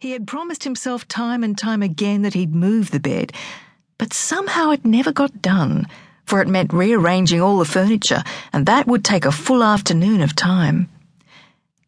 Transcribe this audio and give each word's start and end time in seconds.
He 0.00 0.12
had 0.12 0.28
promised 0.28 0.62
himself 0.62 1.08
time 1.08 1.42
and 1.42 1.58
time 1.58 1.82
again 1.82 2.22
that 2.22 2.34
he'd 2.34 2.54
move 2.54 2.92
the 2.92 3.00
bed, 3.00 3.32
but 3.98 4.14
somehow 4.14 4.70
it 4.70 4.84
never 4.84 5.10
got 5.10 5.42
done, 5.42 5.88
for 6.24 6.40
it 6.40 6.46
meant 6.46 6.72
rearranging 6.72 7.40
all 7.40 7.58
the 7.58 7.64
furniture, 7.64 8.22
and 8.52 8.64
that 8.64 8.86
would 8.86 9.04
take 9.04 9.24
a 9.24 9.32
full 9.32 9.60
afternoon 9.60 10.20
of 10.20 10.36
time. 10.36 10.88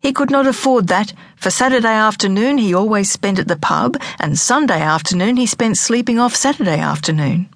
He 0.00 0.12
could 0.12 0.28
not 0.28 0.48
afford 0.48 0.88
that, 0.88 1.12
for 1.36 1.50
Saturday 1.50 1.86
afternoon 1.86 2.58
he 2.58 2.74
always 2.74 3.12
spent 3.12 3.38
at 3.38 3.46
the 3.46 3.54
pub, 3.54 3.96
and 4.18 4.36
Sunday 4.36 4.80
afternoon 4.80 5.36
he 5.36 5.46
spent 5.46 5.78
sleeping 5.78 6.18
off 6.18 6.34
Saturday 6.34 6.80
afternoon. 6.80 7.48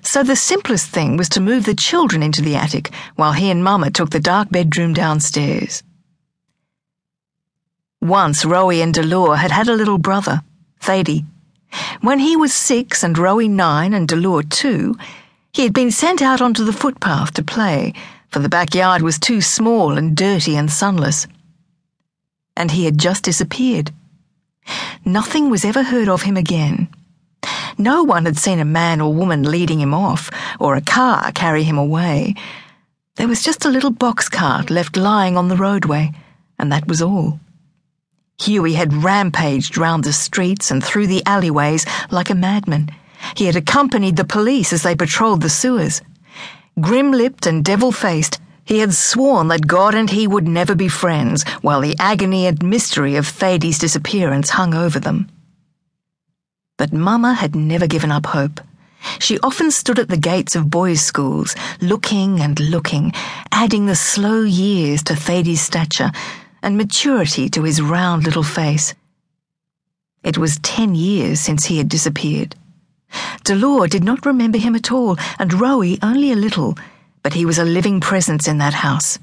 So 0.00 0.22
the 0.22 0.34
simplest 0.34 0.88
thing 0.88 1.18
was 1.18 1.28
to 1.28 1.40
move 1.42 1.66
the 1.66 1.74
children 1.74 2.22
into 2.22 2.40
the 2.40 2.56
attic 2.56 2.90
while 3.16 3.32
he 3.32 3.50
and 3.50 3.62
Mama 3.62 3.90
took 3.90 4.08
the 4.08 4.18
dark 4.18 4.48
bedroom 4.48 4.94
downstairs. 4.94 5.82
Once 8.02 8.44
Roie 8.44 8.82
and 8.82 8.92
Dolour 8.92 9.36
had 9.36 9.52
had 9.52 9.68
a 9.68 9.76
little 9.76 9.96
brother, 9.96 10.42
Thady. 10.80 11.24
When 12.00 12.18
he 12.18 12.36
was 12.36 12.52
six 12.52 13.04
and 13.04 13.16
Roie 13.16 13.48
nine 13.48 13.94
and 13.94 14.08
Dolour 14.08 14.42
two, 14.42 14.96
he 15.52 15.62
had 15.62 15.72
been 15.72 15.92
sent 15.92 16.20
out 16.20 16.40
onto 16.40 16.64
the 16.64 16.72
footpath 16.72 17.32
to 17.34 17.44
play, 17.44 17.94
for 18.28 18.40
the 18.40 18.48
backyard 18.48 19.02
was 19.02 19.20
too 19.20 19.40
small 19.40 19.96
and 19.96 20.16
dirty 20.16 20.56
and 20.56 20.68
sunless. 20.68 21.28
And 22.56 22.72
he 22.72 22.86
had 22.86 22.98
just 22.98 23.22
disappeared. 23.22 23.92
Nothing 25.04 25.48
was 25.48 25.64
ever 25.64 25.84
heard 25.84 26.08
of 26.08 26.22
him 26.22 26.36
again. 26.36 26.88
No 27.78 28.02
one 28.02 28.24
had 28.24 28.36
seen 28.36 28.58
a 28.58 28.64
man 28.64 29.00
or 29.00 29.14
woman 29.14 29.44
leading 29.44 29.78
him 29.78 29.94
off, 29.94 30.28
or 30.58 30.74
a 30.74 30.80
car 30.80 31.30
carry 31.30 31.62
him 31.62 31.78
away. 31.78 32.34
There 33.14 33.28
was 33.28 33.44
just 33.44 33.64
a 33.64 33.70
little 33.70 33.92
box 33.92 34.28
cart 34.28 34.70
left 34.70 34.96
lying 34.96 35.36
on 35.36 35.46
the 35.46 35.56
roadway, 35.56 36.10
and 36.58 36.72
that 36.72 36.88
was 36.88 37.00
all. 37.00 37.38
Hughie 38.42 38.74
had 38.74 39.04
rampaged 39.04 39.78
round 39.78 40.02
the 40.02 40.12
streets 40.12 40.70
and 40.72 40.82
through 40.82 41.06
the 41.06 41.22
alleyways 41.26 41.86
like 42.10 42.28
a 42.28 42.34
madman. 42.34 42.90
He 43.36 43.46
had 43.46 43.54
accompanied 43.54 44.16
the 44.16 44.24
police 44.24 44.72
as 44.72 44.82
they 44.82 44.96
patrolled 44.96 45.42
the 45.42 45.48
sewers. 45.48 46.02
Grim 46.80 47.12
lipped 47.12 47.46
and 47.46 47.64
devil 47.64 47.92
faced, 47.92 48.40
he 48.64 48.78
had 48.78 48.94
sworn 48.94 49.48
that 49.48 49.66
God 49.66 49.94
and 49.94 50.10
he 50.10 50.26
would 50.26 50.48
never 50.48 50.74
be 50.74 50.88
friends, 50.88 51.44
while 51.60 51.80
the 51.80 51.96
agony 51.98 52.46
and 52.46 52.62
mystery 52.62 53.16
of 53.16 53.26
Thady's 53.26 53.78
disappearance 53.78 54.50
hung 54.50 54.74
over 54.74 54.98
them. 54.98 55.28
But 56.78 56.92
Mama 56.92 57.34
had 57.34 57.54
never 57.54 57.86
given 57.86 58.10
up 58.10 58.26
hope. 58.26 58.60
She 59.18 59.38
often 59.40 59.70
stood 59.70 59.98
at 59.98 60.08
the 60.08 60.16
gates 60.16 60.56
of 60.56 60.70
boys' 60.70 61.02
schools, 61.02 61.54
looking 61.80 62.40
and 62.40 62.58
looking, 62.58 63.12
adding 63.52 63.86
the 63.86 63.96
slow 63.96 64.42
years 64.42 65.02
to 65.04 65.14
Thady's 65.14 65.60
stature 65.60 66.10
and 66.62 66.76
maturity 66.76 67.48
to 67.50 67.64
his 67.64 67.82
round 67.82 68.24
little 68.24 68.42
face. 68.42 68.94
It 70.22 70.38
was 70.38 70.58
ten 70.60 70.94
years 70.94 71.40
since 71.40 71.64
he 71.64 71.78
had 71.78 71.88
disappeared. 71.88 72.54
Dolour 73.44 73.88
did 73.88 74.04
not 74.04 74.24
remember 74.24 74.58
him 74.58 74.74
at 74.74 74.92
all, 74.92 75.16
and 75.38 75.52
Roie 75.52 75.98
only 76.02 76.32
a 76.32 76.36
little, 76.36 76.76
but 77.22 77.34
he 77.34 77.44
was 77.44 77.58
a 77.58 77.64
living 77.64 78.00
presence 78.00 78.46
in 78.46 78.58
that 78.58 78.74
house. 78.74 79.18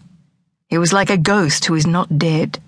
He 0.67 0.77
was 0.77 0.93
like 0.93 1.09
a 1.09 1.17
ghost 1.17 1.65
who 1.65 1.75
is 1.75 1.87
not 1.87 2.19
dead. 2.19 2.61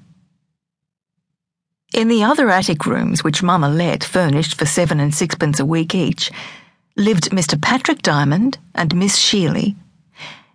In 1.93 2.07
the 2.07 2.23
other 2.23 2.49
attic 2.49 2.85
rooms, 2.85 3.23
which 3.23 3.43
Mama 3.43 3.69
let 3.69 4.03
furnished 4.03 4.57
for 4.57 4.65
seven 4.65 4.99
and 4.99 5.13
sixpence 5.13 5.59
a 5.59 5.65
week 5.65 5.93
each, 5.93 6.31
lived 6.95 7.31
Mr. 7.31 7.61
Patrick 7.61 8.01
Diamond 8.01 8.57
and 8.73 8.95
Miss 8.95 9.19
Sheily, 9.19 9.75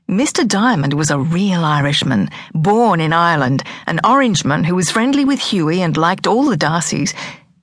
Mr. 0.09 0.47
Diamond 0.47 0.95
was 0.95 1.11
a 1.11 1.19
real 1.19 1.65
Irishman, 1.65 2.31
born 2.55 3.01
in 3.01 3.13
Ireland, 3.13 3.65
an 3.89 3.99
Orangeman 4.05 4.65
who 4.65 4.77
was 4.77 4.89
friendly 4.89 5.25
with 5.25 5.41
Hughie 5.41 5.83
and 5.83 5.97
liked 5.97 6.29
all 6.29 6.45
the 6.45 6.57
Darcys, 6.57 7.13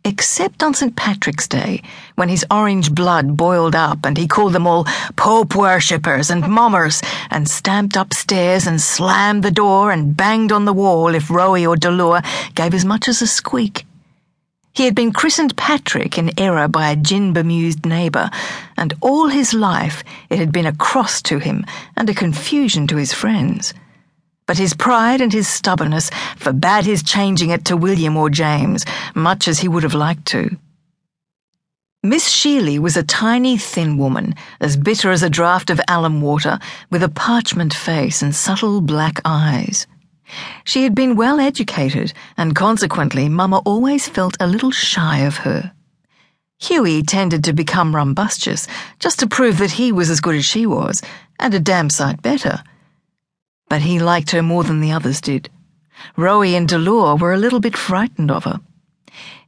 except 0.03 0.61
on 0.61 0.73
St. 0.73 0.93
Patrick's 0.93 1.47
Day, 1.47 1.81
when 2.15 2.27
his 2.27 2.45
orange 2.51 2.93
blood 2.93 3.37
boiled 3.37 3.75
up 3.75 4.05
and 4.05 4.17
he 4.17 4.27
called 4.27 4.51
them 4.51 4.67
all 4.67 4.83
Pope 5.15 5.55
worshippers 5.55 6.29
and 6.29 6.45
mummers, 6.45 7.01
and 7.31 7.47
stamped 7.47 7.95
upstairs 7.95 8.67
and 8.67 8.81
slammed 8.81 9.41
the 9.41 9.49
door 9.49 9.93
and 9.93 10.17
banged 10.17 10.51
on 10.51 10.65
the 10.65 10.73
wall 10.73 11.15
if 11.15 11.29
Roie 11.29 11.65
or 11.65 11.77
Dolour 11.77 12.21
gave 12.55 12.73
as 12.73 12.83
much 12.83 13.07
as 13.07 13.21
a 13.21 13.27
squeak. 13.27 13.85
He 14.73 14.85
had 14.85 14.95
been 14.95 15.13
christened 15.13 15.55
Patrick 15.55 16.17
in 16.17 16.37
error 16.37 16.67
by 16.67 16.89
a 16.89 16.95
gin 16.95 17.31
bemused 17.31 17.85
neighbour, 17.85 18.31
and 18.75 18.91
all 19.01 19.27
his 19.27 19.53
life 19.53 20.03
it 20.31 20.39
had 20.39 20.51
been 20.51 20.65
a 20.65 20.75
cross 20.75 21.21
to 21.23 21.37
him 21.37 21.63
and 21.95 22.09
a 22.09 22.13
confusion 22.15 22.87
to 22.87 22.97
his 22.97 23.13
friends. 23.13 23.75
But 24.47 24.57
his 24.57 24.73
pride 24.73 25.21
and 25.21 25.31
his 25.31 25.47
stubbornness 25.47 26.09
forbade 26.35 26.85
his 26.85 27.03
changing 27.03 27.51
it 27.51 27.65
to 27.65 27.77
William 27.77 28.17
or 28.17 28.31
James, 28.31 28.83
much 29.13 29.47
as 29.47 29.59
he 29.59 29.67
would 29.67 29.83
have 29.83 29.93
liked 29.93 30.25
to. 30.27 30.57
Miss 32.01 32.27
Sheily 32.27 32.79
was 32.79 32.97
a 32.97 33.03
tiny, 33.03 33.57
thin 33.57 33.97
woman, 33.97 34.33
as 34.59 34.75
bitter 34.75 35.11
as 35.11 35.21
a 35.21 35.29
draught 35.29 35.69
of 35.69 35.79
alum 35.87 36.19
water, 36.19 36.57
with 36.89 37.03
a 37.03 37.09
parchment 37.09 37.75
face 37.75 38.23
and 38.23 38.35
subtle 38.35 38.81
black 38.81 39.21
eyes. 39.23 39.85
She 40.63 40.83
had 40.83 40.95
been 40.95 41.15
well 41.15 41.39
educated, 41.39 42.13
and 42.37 42.55
consequently, 42.55 43.29
Mama 43.29 43.59
always 43.65 44.07
felt 44.07 44.37
a 44.39 44.47
little 44.47 44.71
shy 44.71 45.19
of 45.19 45.37
her. 45.37 45.73
Hughie 46.59 47.03
tended 47.03 47.43
to 47.43 47.53
become 47.53 47.95
rumbustious, 47.95 48.67
just 48.99 49.19
to 49.19 49.27
prove 49.27 49.57
that 49.57 49.71
he 49.71 49.91
was 49.91 50.09
as 50.09 50.21
good 50.21 50.35
as 50.35 50.45
she 50.45 50.65
was, 50.65 51.01
and 51.39 51.53
a 51.53 51.59
damn 51.59 51.89
sight 51.89 52.21
better. 52.21 52.63
But 53.69 53.81
he 53.81 53.99
liked 53.99 54.31
her 54.31 54.41
more 54.41 54.63
than 54.63 54.79
the 54.79 54.91
others 54.91 55.19
did. 55.19 55.49
Roie 56.15 56.55
and 56.55 56.67
Dolour 56.67 57.15
were 57.15 57.33
a 57.33 57.37
little 57.37 57.59
bit 57.59 57.77
frightened 57.77 58.31
of 58.31 58.45
her. 58.45 58.61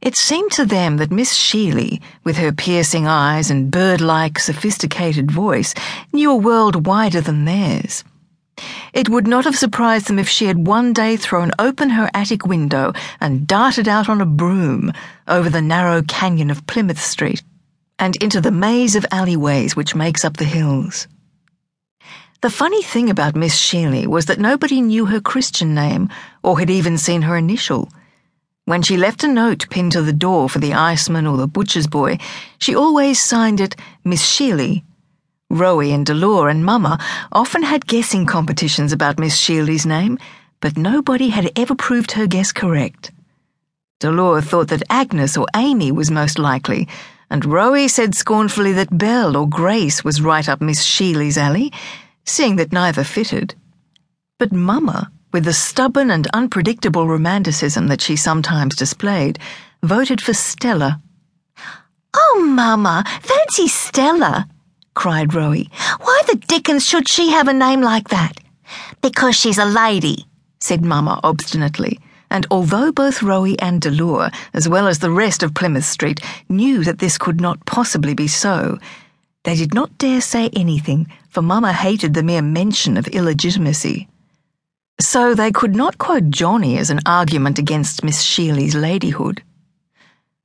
It 0.00 0.14
seemed 0.14 0.52
to 0.52 0.64
them 0.64 0.98
that 0.98 1.10
Miss 1.10 1.34
Sheily, 1.34 2.00
with 2.22 2.36
her 2.36 2.52
piercing 2.52 3.06
eyes 3.06 3.50
and 3.50 3.70
bird 3.70 4.00
like, 4.00 4.38
sophisticated 4.38 5.30
voice, 5.30 5.74
knew 6.12 6.30
a 6.30 6.36
world 6.36 6.86
wider 6.86 7.20
than 7.20 7.44
theirs. 7.44 8.04
It 8.96 9.10
would 9.10 9.26
not 9.26 9.44
have 9.44 9.58
surprised 9.58 10.06
them 10.06 10.18
if 10.18 10.26
she 10.26 10.46
had 10.46 10.66
one 10.66 10.94
day 10.94 11.18
thrown 11.18 11.50
open 11.58 11.90
her 11.90 12.08
attic 12.14 12.46
window 12.46 12.94
and 13.20 13.46
darted 13.46 13.86
out 13.86 14.08
on 14.08 14.22
a 14.22 14.24
broom 14.24 14.90
over 15.28 15.50
the 15.50 15.60
narrow 15.60 16.00
canyon 16.00 16.50
of 16.50 16.66
Plymouth 16.66 16.98
Street 16.98 17.42
and 17.98 18.16
into 18.16 18.40
the 18.40 18.50
maze 18.50 18.96
of 18.96 19.04
alleyways 19.10 19.76
which 19.76 19.94
makes 19.94 20.24
up 20.24 20.38
the 20.38 20.46
hills. 20.46 21.08
The 22.40 22.48
funny 22.48 22.82
thing 22.82 23.10
about 23.10 23.36
Miss 23.36 23.54
Sheily 23.54 24.06
was 24.06 24.24
that 24.26 24.40
nobody 24.40 24.80
knew 24.80 25.04
her 25.04 25.20
Christian 25.20 25.74
name 25.74 26.08
or 26.42 26.58
had 26.58 26.70
even 26.70 26.96
seen 26.96 27.20
her 27.20 27.36
initial. 27.36 27.90
When 28.64 28.80
she 28.80 28.96
left 28.96 29.22
a 29.22 29.28
note 29.28 29.68
pinned 29.68 29.92
to 29.92 30.00
the 30.00 30.14
door 30.14 30.48
for 30.48 30.58
the 30.58 30.72
iceman 30.72 31.26
or 31.26 31.36
the 31.36 31.46
butcher's 31.46 31.86
boy, 31.86 32.16
she 32.58 32.74
always 32.74 33.20
signed 33.20 33.60
it 33.60 33.76
Miss 34.04 34.22
Sheily 34.22 34.84
Roie 35.50 35.92
and 35.92 36.04
Dolour 36.04 36.48
and 36.48 36.64
Mama 36.64 36.98
often 37.30 37.62
had 37.62 37.86
guessing 37.86 38.26
competitions 38.26 38.92
about 38.92 39.18
Miss 39.18 39.36
Sheily's 39.36 39.86
name, 39.86 40.18
but 40.60 40.76
nobody 40.76 41.28
had 41.28 41.52
ever 41.56 41.74
proved 41.74 42.12
her 42.12 42.26
guess 42.26 42.50
correct. 42.50 43.12
Dolour 44.00 44.40
thought 44.40 44.68
that 44.68 44.82
Agnes 44.90 45.36
or 45.36 45.46
Amy 45.54 45.92
was 45.92 46.10
most 46.10 46.38
likely, 46.38 46.88
and 47.30 47.44
Roie 47.44 47.88
said 47.88 48.14
scornfully 48.14 48.72
that 48.72 48.98
Belle 48.98 49.36
or 49.36 49.48
Grace 49.48 50.02
was 50.02 50.20
right 50.20 50.48
up 50.48 50.60
Miss 50.60 50.82
Sheily's 50.82 51.38
alley, 51.38 51.72
seeing 52.24 52.56
that 52.56 52.72
neither 52.72 53.04
fitted. 53.04 53.54
But 54.38 54.52
Mama, 54.52 55.10
with 55.32 55.44
the 55.44 55.52
stubborn 55.52 56.10
and 56.10 56.26
unpredictable 56.34 57.06
romanticism 57.06 57.86
that 57.86 58.00
she 58.00 58.16
sometimes 58.16 58.74
displayed, 58.74 59.38
voted 59.82 60.20
for 60.20 60.34
Stella. 60.34 61.00
Oh, 62.14 62.44
Mama, 62.44 63.04
fancy 63.22 63.68
Stella! 63.68 64.48
Cried 64.96 65.34
Roie. 65.34 65.70
Why 66.00 66.22
the 66.26 66.36
dickens 66.48 66.84
should 66.84 67.06
she 67.06 67.30
have 67.30 67.48
a 67.48 67.52
name 67.52 67.82
like 67.82 68.08
that? 68.08 68.40
Because 69.02 69.36
she's 69.36 69.58
a 69.58 69.66
lady, 69.66 70.26
said 70.58 70.84
Mamma 70.84 71.20
obstinately. 71.22 72.00
And 72.30 72.46
although 72.50 72.90
both 72.90 73.22
Roie 73.22 73.54
and 73.60 73.80
Dolour, 73.80 74.30
as 74.54 74.68
well 74.68 74.88
as 74.88 74.98
the 74.98 75.10
rest 75.10 75.42
of 75.42 75.54
Plymouth 75.54 75.84
Street, 75.84 76.20
knew 76.48 76.82
that 76.82 76.98
this 76.98 77.18
could 77.18 77.40
not 77.40 77.64
possibly 77.66 78.14
be 78.14 78.26
so, 78.26 78.78
they 79.44 79.54
did 79.54 79.74
not 79.74 79.96
dare 79.98 80.22
say 80.22 80.48
anything, 80.54 81.06
for 81.28 81.42
Mamma 81.42 81.74
hated 81.74 82.14
the 82.14 82.22
mere 82.22 82.42
mention 82.42 82.96
of 82.96 83.06
illegitimacy. 83.08 84.08
So 84.98 85.34
they 85.34 85.52
could 85.52 85.76
not 85.76 85.98
quote 85.98 86.30
Johnny 86.30 86.78
as 86.78 86.88
an 86.88 87.00
argument 87.04 87.58
against 87.58 88.02
Miss 88.02 88.22
Sheily's 88.22 88.74
ladyhood. 88.74 89.40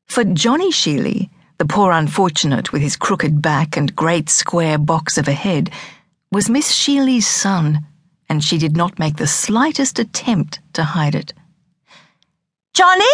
For 0.07 0.25
Johnny 0.25 0.71
Sheily, 0.71 1.30
the 1.62 1.68
poor 1.68 1.92
unfortunate 1.92 2.74
with 2.74 2.81
his 2.81 2.96
crooked 2.96 3.40
back 3.40 3.78
and 3.78 3.96
great 3.96 4.30
square 4.30 4.80
box 4.80 5.19
of 5.19 5.28
a 5.28 5.31
head, 5.31 5.69
was 6.31 6.50
Miss 6.50 6.72
Sheily's 6.72 7.28
son, 7.28 7.86
and 8.28 8.44
she 8.44 8.58
did 8.58 8.75
not 8.75 8.98
make 8.98 9.18
the 9.18 9.28
slightest 9.28 10.00
attempt 10.00 10.60
to 10.74 10.84
hide 10.84 11.13
it. 11.13 11.36
Johnny? 12.74 13.06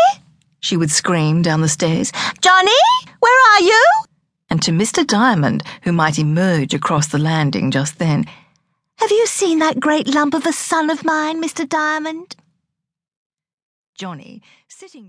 she 0.61 0.77
would 0.77 0.91
scream 0.91 1.41
down 1.41 1.59
the 1.59 1.67
stairs. 1.67 2.13
Johnny, 2.39 2.71
where 3.19 3.51
are 3.51 3.61
you? 3.63 3.85
And 4.49 4.61
to 4.61 4.71
Mr. 4.71 5.05
Diamond, 5.05 5.61
who 5.81 5.91
might 5.91 6.17
emerge 6.17 6.73
across 6.73 7.07
the 7.07 7.19
landing 7.19 7.69
just 7.69 7.99
then, 7.99 8.27
Have 8.99 9.11
you 9.11 9.27
seen 9.27 9.59
that 9.59 9.81
great 9.81 10.07
lump 10.07 10.33
of 10.33 10.45
a 10.45 10.53
son 10.53 10.89
of 10.89 11.03
mine, 11.03 11.43
Mr. 11.43 11.67
Diamond? 11.67 12.37
Johnny, 13.93 14.41
sitting 14.69 15.05